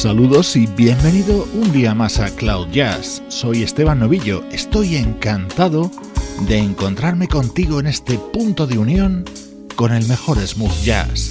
[0.00, 3.22] Saludos y bienvenido un día más a Cloud Jazz.
[3.28, 4.42] Soy Esteban Novillo.
[4.50, 5.90] Estoy encantado
[6.48, 9.26] de encontrarme contigo en este punto de unión
[9.76, 11.28] con el mejor smooth jazz.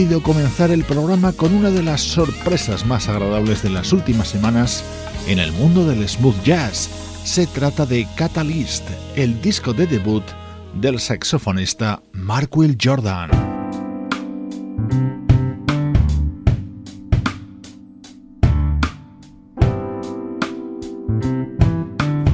[0.00, 4.82] Querido comenzar el programa con una de las sorpresas más agradables de las últimas semanas
[5.26, 6.88] en el mundo del smooth jazz.
[7.22, 10.22] Se trata de Catalyst, el disco de debut
[10.72, 13.28] del saxofonista Mark Will Jordan.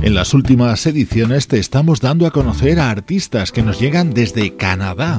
[0.03, 4.55] En las últimas ediciones te estamos dando a conocer a artistas que nos llegan desde
[4.55, 5.19] Canadá.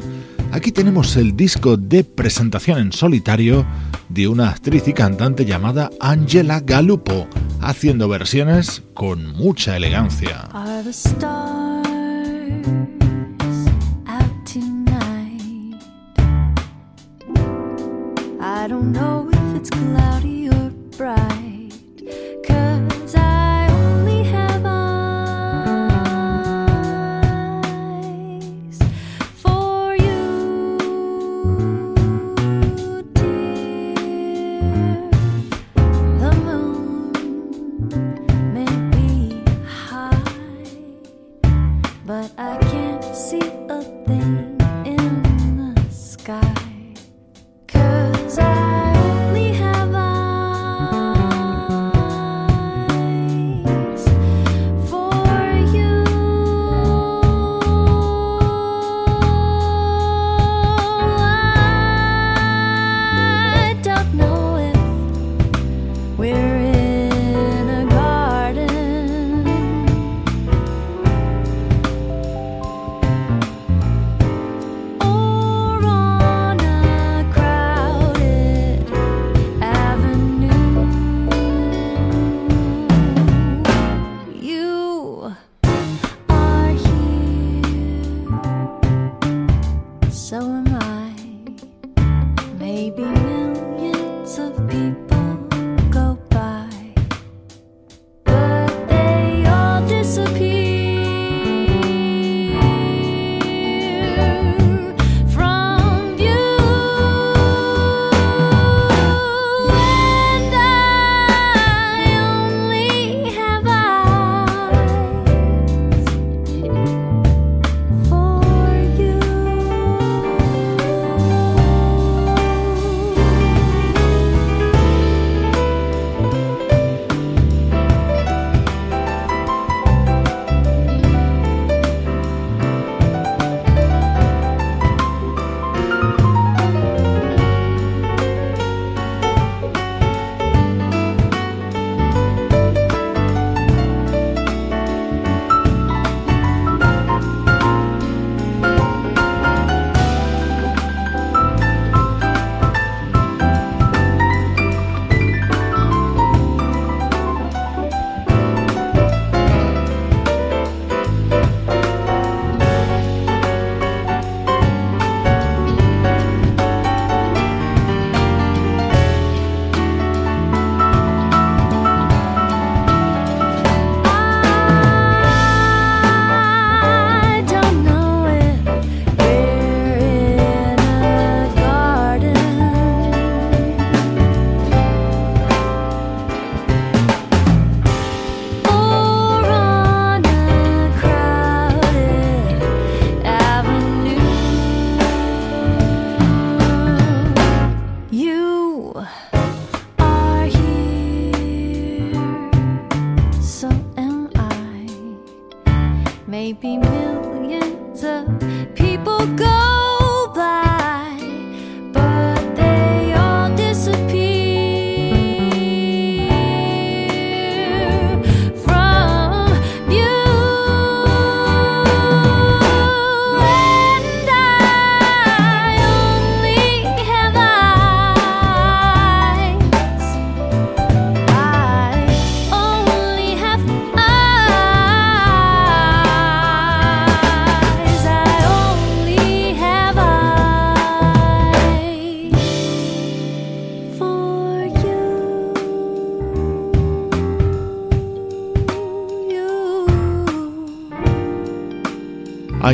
[0.52, 3.66] Aquí tenemos el disco de presentación en solitario
[4.10, 7.28] de una actriz y cantante llamada Angela Galupo,
[7.62, 10.50] haciendo versiones con mucha elegancia.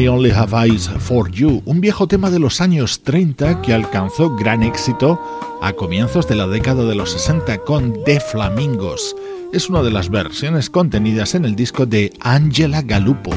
[0.07, 4.63] Only Have Eyes for You, un viejo tema de los años 30 que alcanzó gran
[4.63, 5.19] éxito
[5.61, 9.15] a comienzos de la década de los 60 con The Flamingos.
[9.53, 13.31] Es una de las versiones contenidas en el disco de Angela Galupo.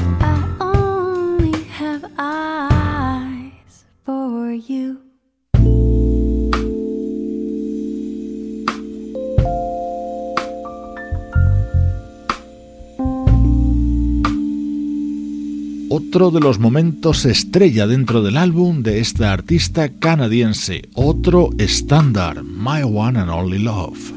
[16.31, 23.19] De los momentos estrella dentro del álbum de esta artista canadiense, otro estándar, My One
[23.19, 24.13] and Only Love.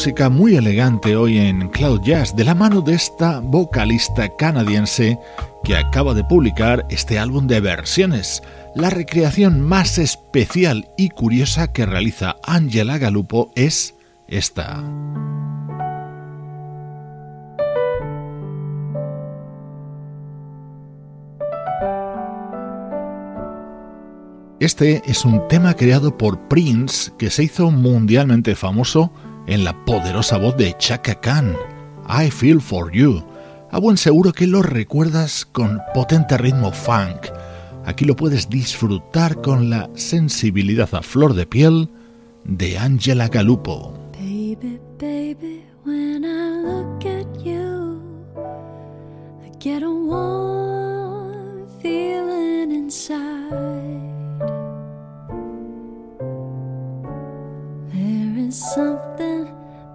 [0.00, 5.18] Música muy elegante hoy en Cloud Jazz de la mano de esta vocalista canadiense
[5.62, 8.42] que acaba de publicar este álbum de versiones,
[8.74, 13.94] la recreación más especial y curiosa que realiza Angela Galupo es
[14.26, 14.82] esta.
[24.60, 29.12] Este es un tema creado por Prince que se hizo mundialmente famoso
[29.50, 31.56] en la poderosa voz de Chaka Khan.
[32.08, 33.22] I Feel For You.
[33.70, 37.26] A buen seguro que lo recuerdas con potente ritmo funk.
[37.84, 41.90] Aquí lo puedes disfrutar con la sensibilidad a flor de piel
[42.44, 43.92] de Angela Galupo.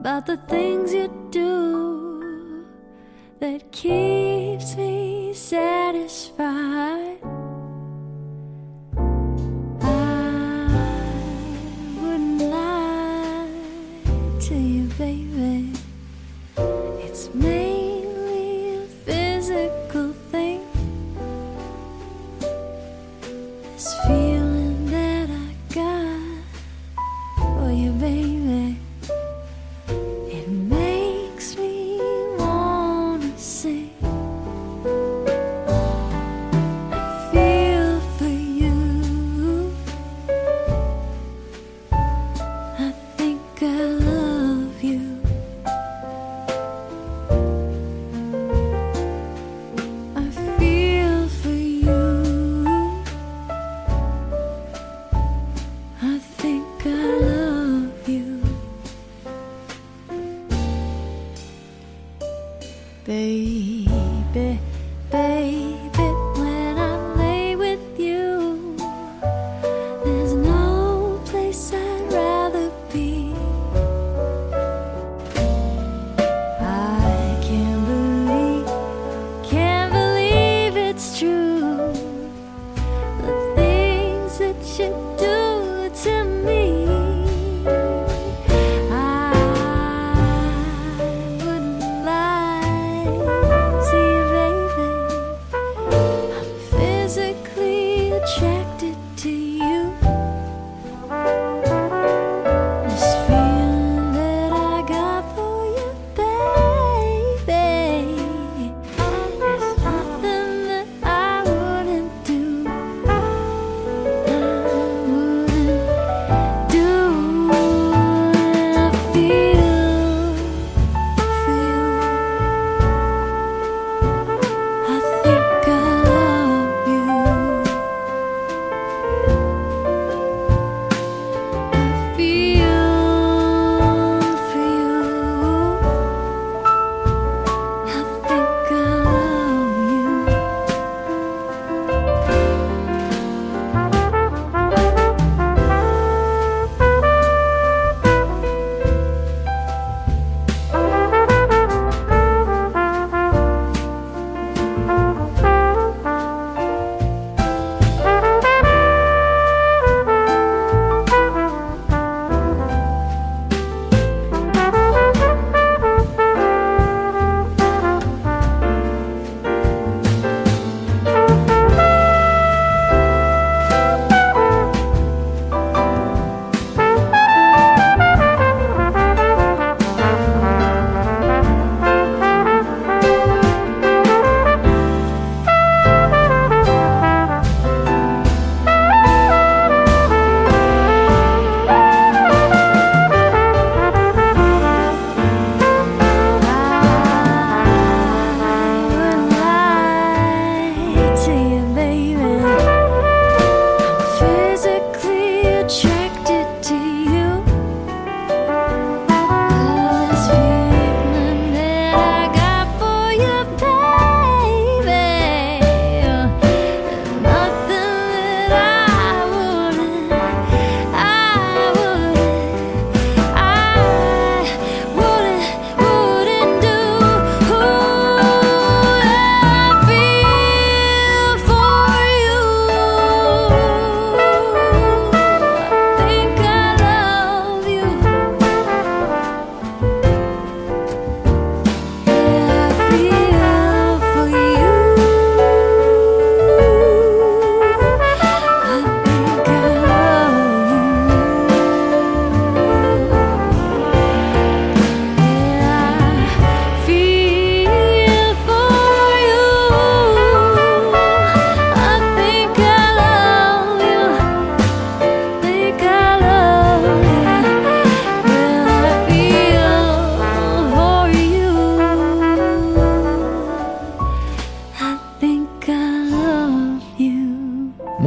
[0.06, 2.64] About the things you do
[3.40, 4.15] that keeps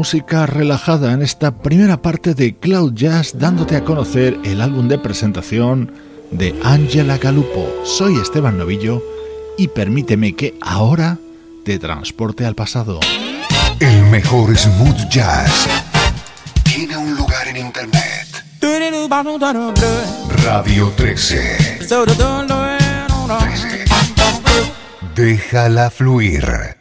[0.08, 4.98] música relajada en esta primera parte de Cloud Jazz dándote a conocer el álbum de
[4.98, 5.92] presentación
[6.30, 7.68] de Angela Galupo.
[7.84, 9.02] Soy Esteban Novillo
[9.58, 11.18] y permíteme que ahora
[11.62, 13.00] te transporte al pasado.
[13.80, 15.68] El mejor smooth jazz
[16.62, 18.28] tiene un lugar en internet.
[20.42, 21.80] Radio 13.
[21.86, 23.84] 13.
[25.14, 26.77] Déjala fluir.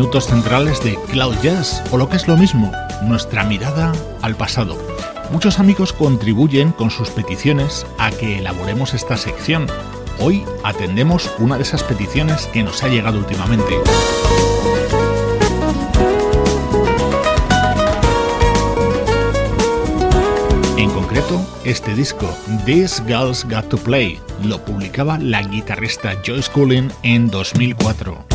[0.00, 4.76] Centrales de Cloud Jazz, o lo que es lo mismo, nuestra mirada al pasado.
[5.30, 9.66] Muchos amigos contribuyen con sus peticiones a que elaboremos esta sección.
[10.18, 13.74] Hoy atendemos una de esas peticiones que nos ha llegado últimamente.
[20.78, 26.90] En concreto, este disco, These Girls Got to Play, lo publicaba la guitarrista Joyce Cullen
[27.02, 28.31] en 2004.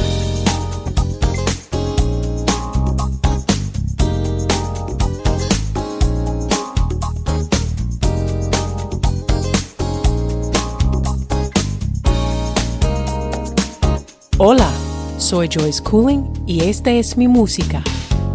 [14.39, 14.69] Hola,
[15.17, 17.81] soy Joyce Cooling y esta es mi música.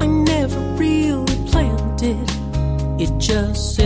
[0.01, 2.19] I never really planned it,
[2.99, 3.77] it just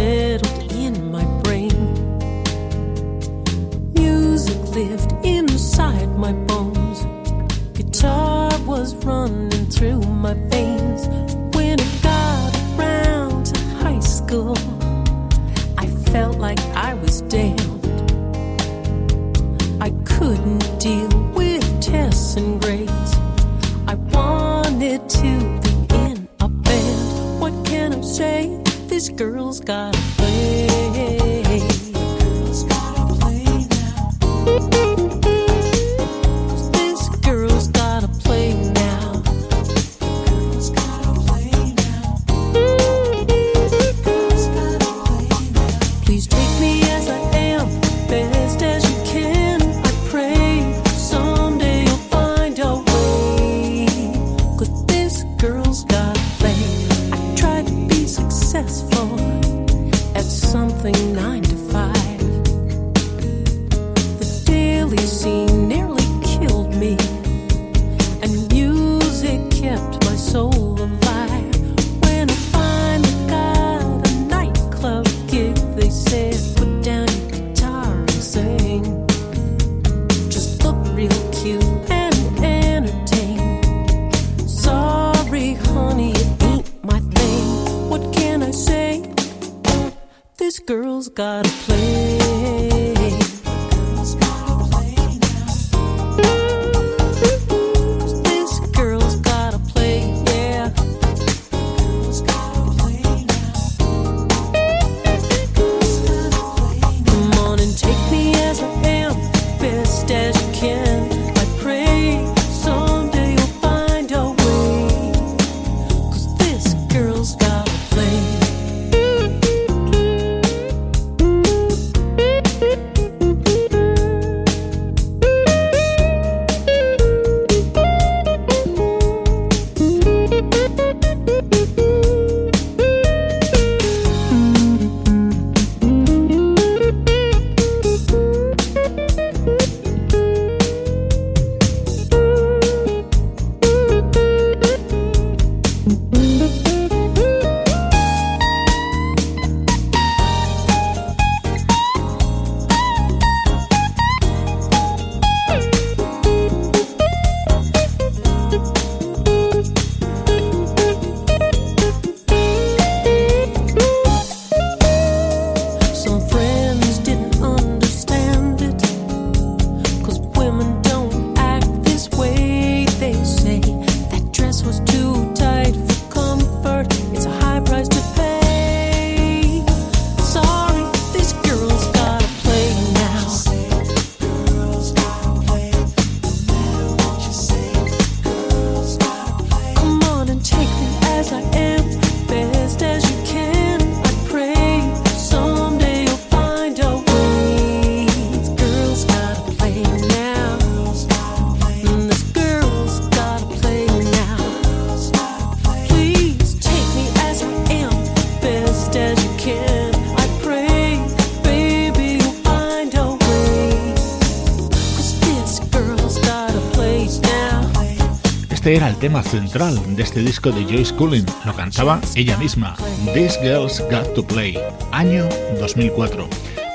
[219.23, 221.25] central de este disco de Joyce Cullen.
[221.45, 222.75] Lo cantaba ella misma,
[223.15, 224.59] These Girls Got to Play,
[224.93, 225.29] año
[225.61, 226.27] 2004.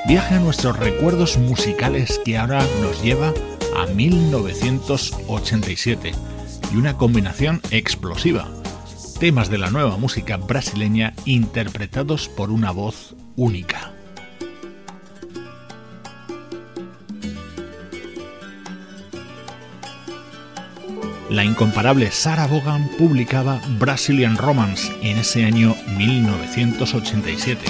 [0.06, 3.34] Viaje a nuestros recuerdos musicales que ahora nos lleva
[3.76, 6.12] a 1987
[6.72, 8.48] y una combinación explosiva.
[9.18, 13.81] Temas de la nueva música brasileña interpretados por una voz única.
[21.32, 27.64] la incomparable Sarah Vaughan publicaba Brazilian Romance en ese año 1987.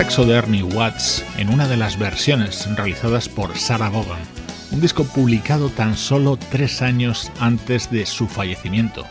[0.00, 4.22] saxo de Ernie Watts en una de las versiones realizadas por Sarah Vaughan,
[4.70, 9.04] un disco publicado tan solo tres años antes de su fallecimiento.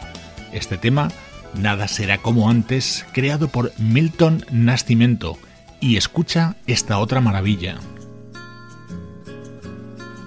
[0.51, 1.09] Este tema,
[1.53, 5.37] Nada será como antes, creado por Milton Nascimento,
[5.79, 7.75] y escucha esta otra maravilla.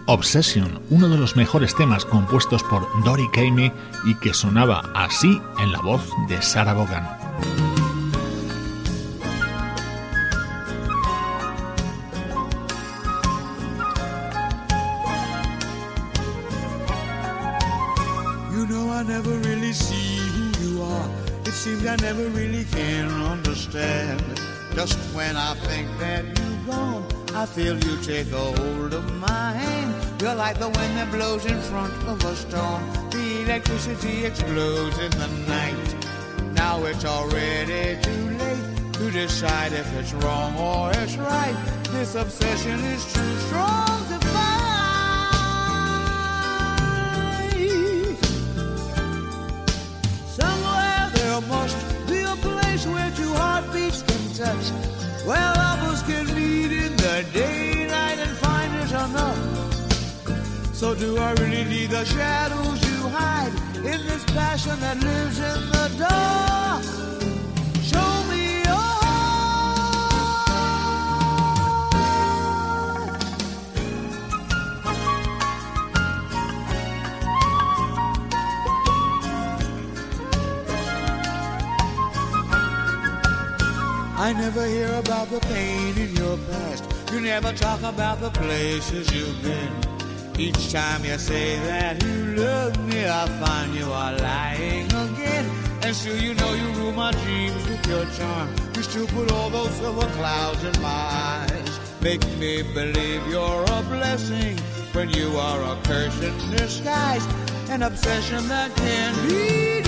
[0.06, 3.72] Obsession, uno de los mejores temas compuestos por Dory Caney
[4.04, 7.71] y que sonaba así en la voz de Sarah Vaughan.
[27.54, 30.22] feel you take a hold of my hand.
[30.22, 32.82] You're like the wind that blows in front of a storm.
[33.10, 35.96] The electricity explodes in the night.
[36.54, 41.54] Now it's already too late to decide if it's wrong or it's right.
[41.90, 44.56] This obsession is too strong to fight.
[50.40, 51.76] Somewhere there must
[52.06, 54.91] be a place where two heartbeats can touch
[60.82, 65.60] So do I really need the shadows you hide in this passion that lives in
[65.70, 66.82] the dark?
[67.90, 68.90] Show me your.
[84.18, 86.92] I never hear about the pain in your past.
[87.12, 89.91] You never talk about the places you've been.
[90.38, 95.50] Each time you say that you love me, I find you are lying again.
[95.82, 98.48] And sure, you know you rule my dreams with your charm.
[98.74, 101.80] You still put all those silver clouds in my eyes.
[102.00, 104.56] Make me believe you're a blessing
[104.92, 107.26] when you are a curse in disguise.
[107.68, 109.82] An obsession that can't be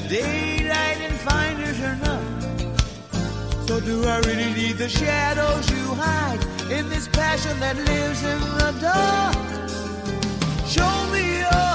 [0.00, 2.22] the daylight and find it enough.
[3.66, 6.40] So do I really need the shadows you hide
[6.70, 9.34] in this passion that lives in the dark?
[10.66, 11.68] Show me your.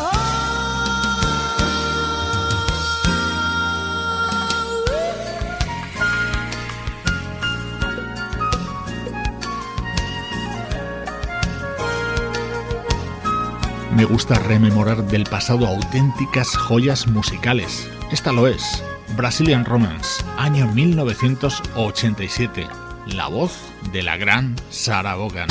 [13.95, 17.89] Me gusta rememorar del pasado auténticas joyas musicales.
[18.14, 18.82] Esta lo es,
[19.18, 22.68] Brazilian Romance, año 1987.
[23.07, 23.53] La voz
[23.91, 25.47] de la gran Sarah Vaughan.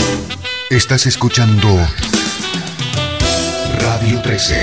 [0.70, 1.68] Estás escuchando
[3.80, 4.62] Radio 13.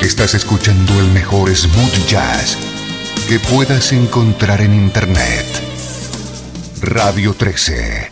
[0.00, 2.58] Estás escuchando el mejor smooth jazz
[3.28, 5.46] que puedas encontrar en Internet.
[6.80, 8.10] Radio 13.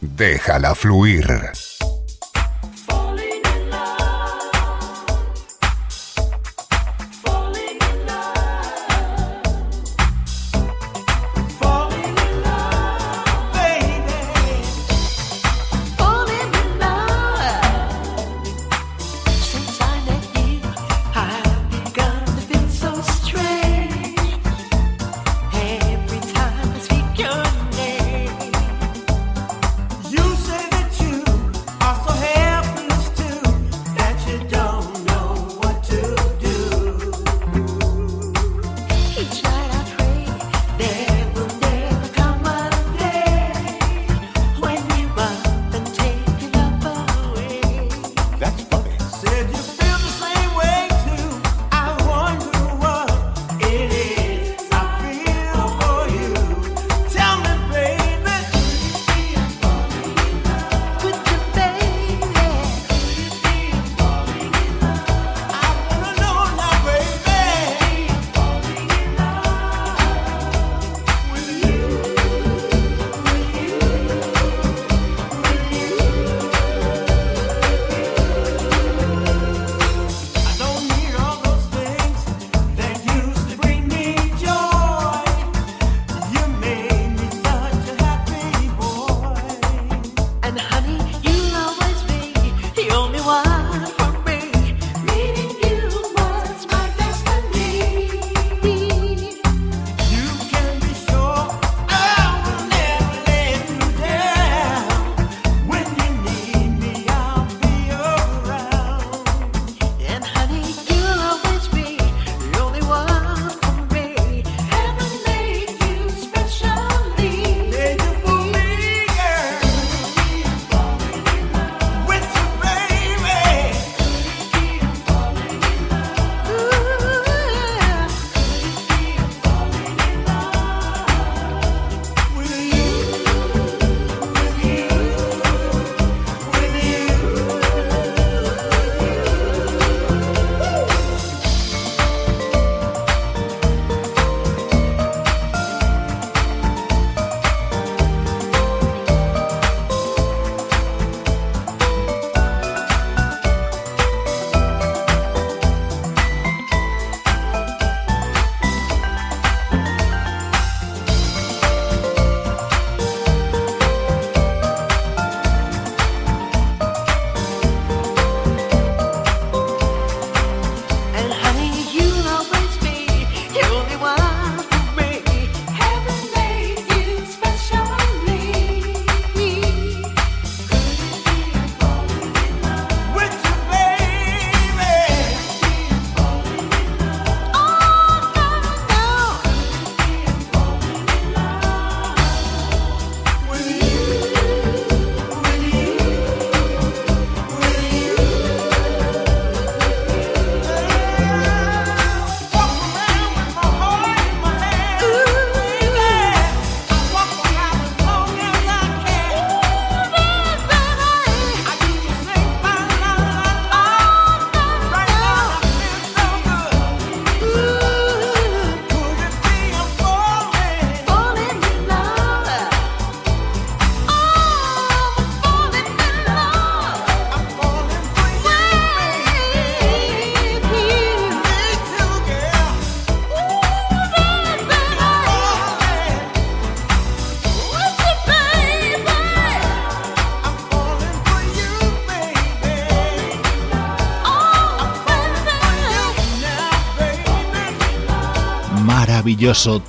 [0.00, 1.50] Déjala fluir.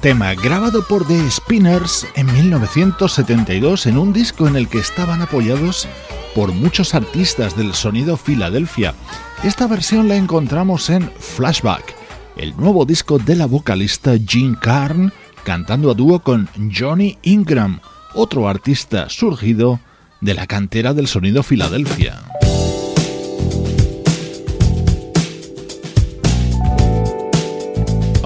[0.01, 5.87] Tema grabado por The Spinners en 1972 en un disco en el que estaban apoyados
[6.33, 8.95] por muchos artistas del sonido Filadelfia.
[9.43, 11.93] Esta versión la encontramos en Flashback,
[12.37, 17.81] el nuevo disco de la vocalista Jean Carn cantando a dúo con Johnny Ingram,
[18.15, 19.79] otro artista surgido
[20.21, 22.19] de la cantera del sonido Filadelfia.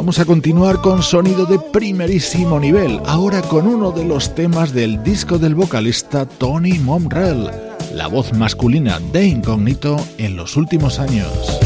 [0.05, 5.01] Vamos a continuar con sonido de primerísimo nivel, ahora con uno de los temas del
[5.01, 7.49] disco del vocalista Tony Momrell,
[7.91, 11.59] la voz masculina de Incógnito en los últimos años.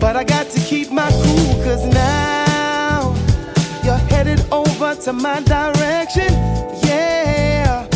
[0.00, 2.49] But I got to keep my cool, now.
[4.98, 6.32] To my direction.
[6.84, 7.86] Yeah,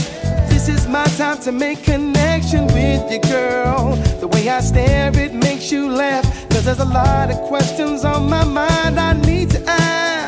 [0.49, 3.97] this is my time to make connection with you, girl.
[4.20, 6.24] The way I stare, it makes you laugh.
[6.51, 10.23] Cause there's a lot of questions on my mind I need to ask.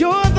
[0.00, 0.29] your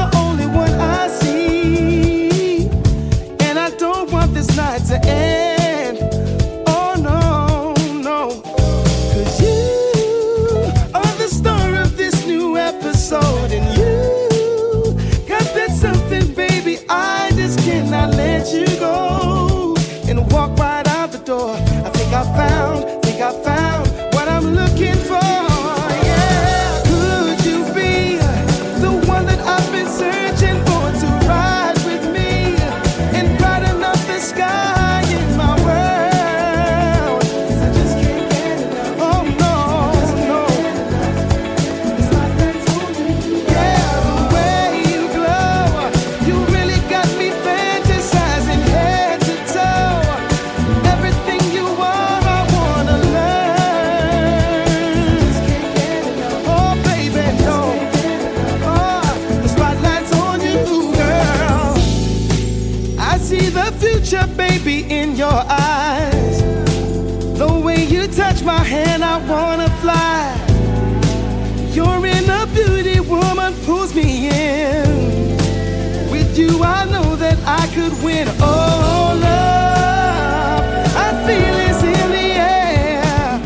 [77.82, 80.63] could win all love.
[80.95, 83.39] I feel it's in the air.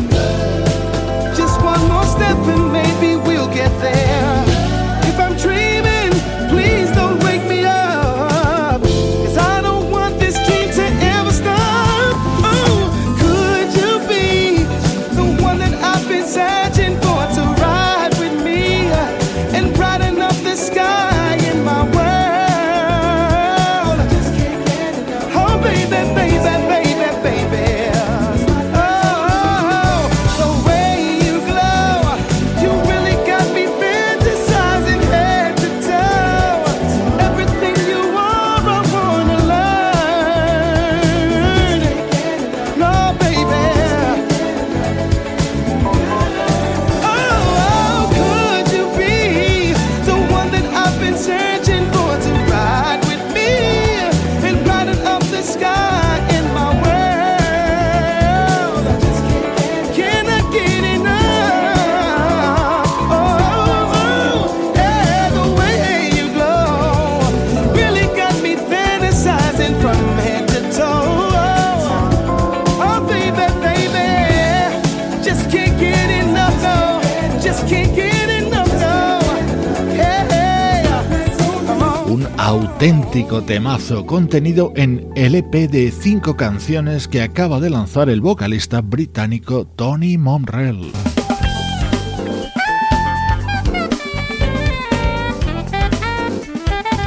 [1.36, 4.05] Just one more step and maybe we'll get there.
[82.86, 88.82] Auténtico temazo contenido en el EP de cinco canciones que acaba de lanzar el vocalista
[88.82, 90.92] británico Tony Momrell.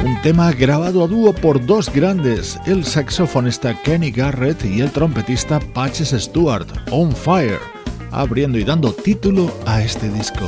[0.03, 5.61] Un tema grabado a dúo por dos grandes, el saxofonista Kenny Garrett y el trompetista
[5.61, 7.61] Patches Stewart, On Fire,
[8.11, 10.43] abriendo y dando título a este disco.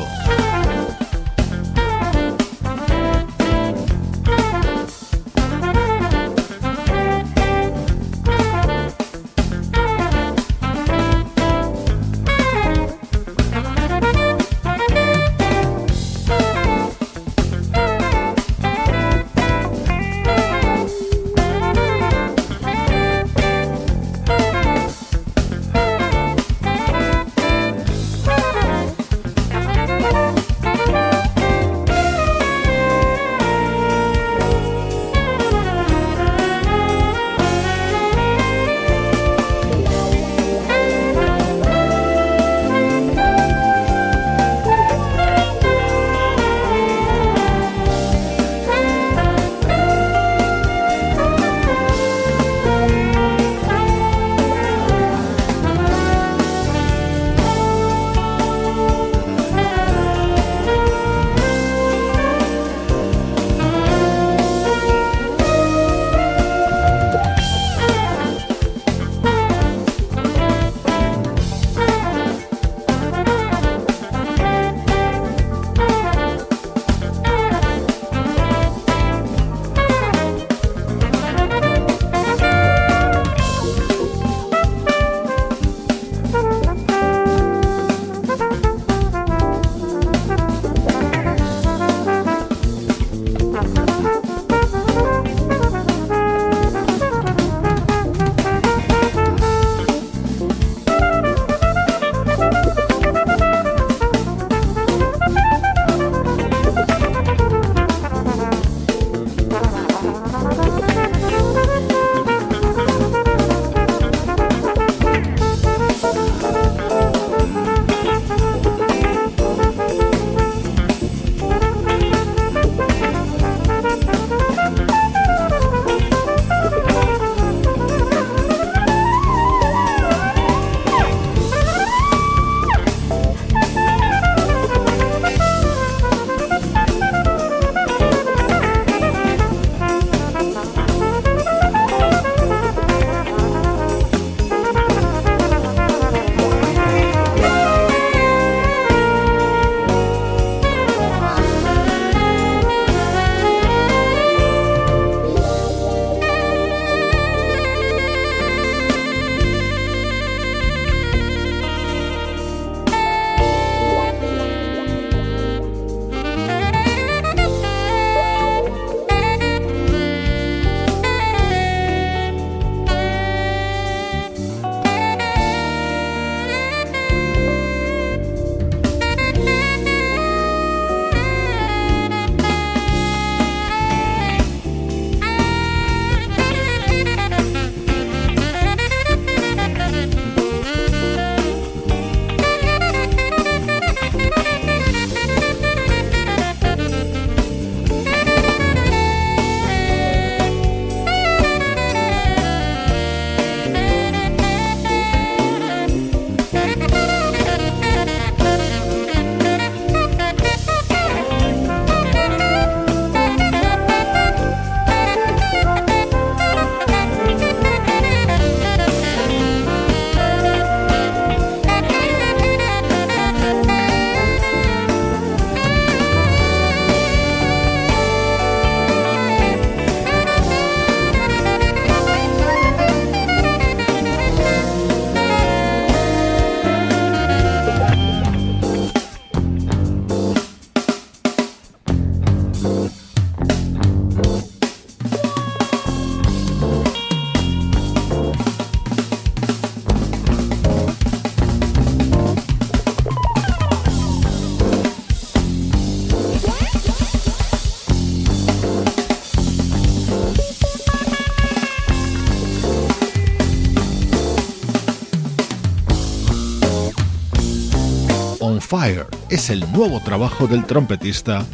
[268.71, 271.45] Fire es el nuevo trabajo del trompetista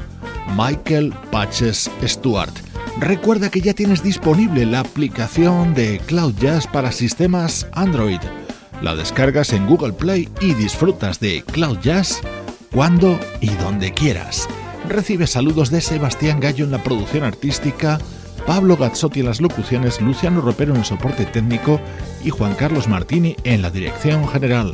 [0.56, 2.54] Michael Patches Stewart.
[3.00, 8.20] Recuerda que ya tienes disponible la aplicación de Cloud Jazz para sistemas Android.
[8.84, 12.22] La descargas en Google Play y disfrutas de Cloud Jazz
[12.72, 14.48] cuando y donde quieras.
[14.88, 17.98] Recibe saludos de Sebastián Gallo en la producción artística,
[18.46, 21.82] Pablo Gazzotti en las locuciones, Luciano Ropero en el soporte técnico
[22.24, 24.72] y Juan Carlos Martini en la dirección general.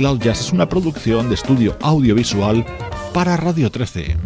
[0.00, 2.64] Cloud Jazz es una producción de estudio audiovisual
[3.12, 4.16] para Radio 13.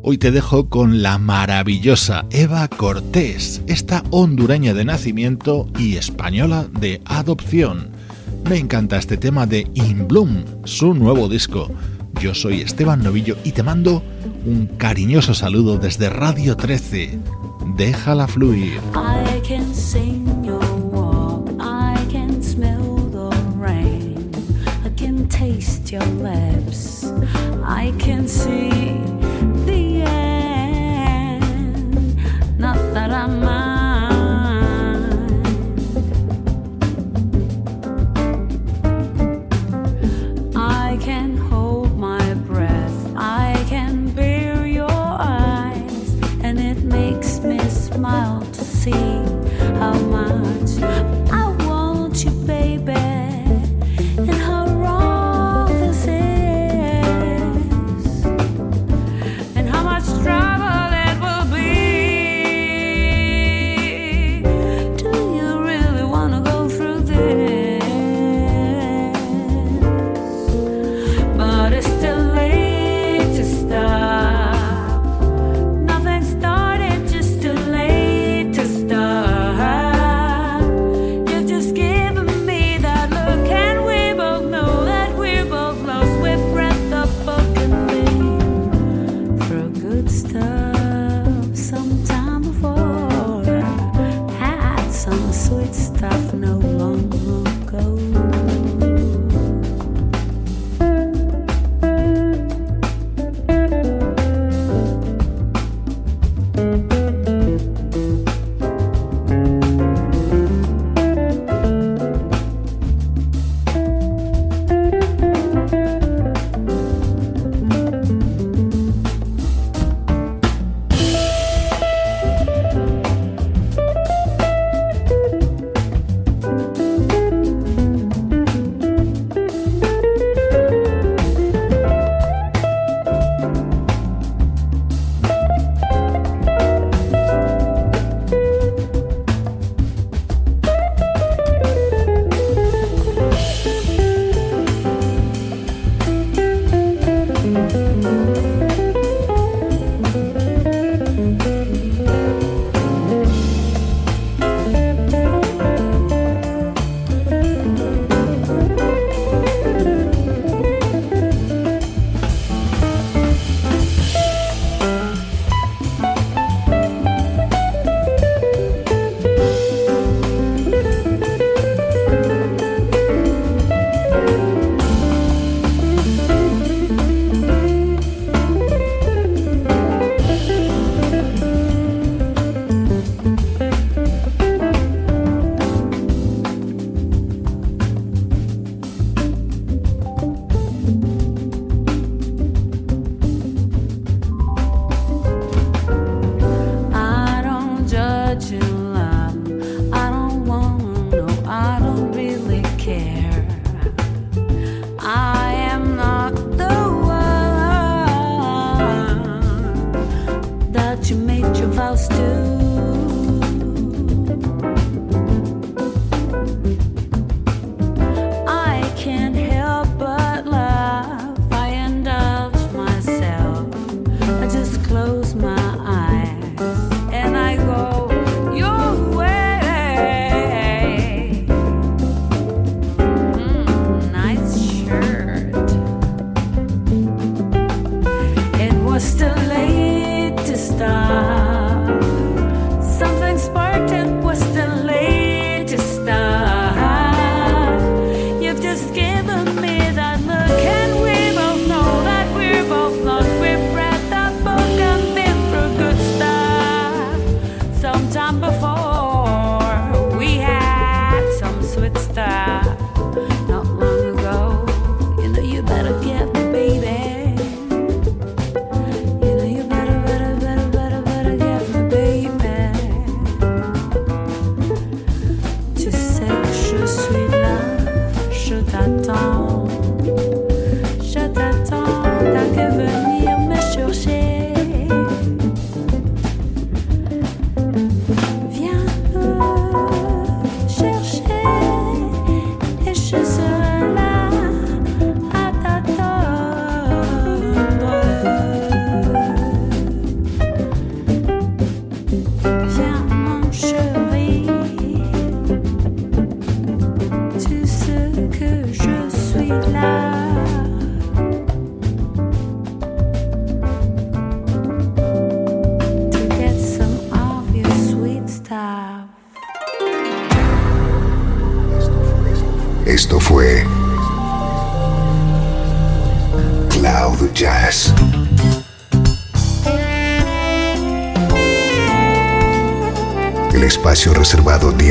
[0.00, 7.02] Hoy te dejo con la maravillosa Eva Cortés, esta hondureña de nacimiento y española de
[7.04, 7.90] adopción.
[8.48, 11.70] Me encanta este tema de In Bloom, su nuevo disco.
[12.18, 14.02] Yo soy Esteban Novillo y te mando
[14.46, 17.18] un cariñoso saludo desde Radio 13.
[17.76, 18.80] Déjala fluir.